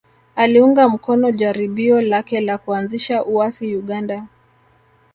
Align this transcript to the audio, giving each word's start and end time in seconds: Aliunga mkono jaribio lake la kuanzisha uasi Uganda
Aliunga 0.35 0.89
mkono 0.89 1.31
jaribio 1.31 2.01
lake 2.01 2.41
la 2.41 2.57
kuanzisha 2.57 3.25
uasi 3.25 3.75
Uganda 3.75 4.25